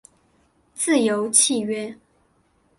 [0.73, 1.95] 自由契约。